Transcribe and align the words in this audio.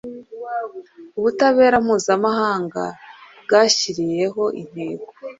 ubutabera 1.17 1.77
mpuzamahanga 1.85 2.83
bwashyiriyeho 3.43 4.43
intego 4.61 5.07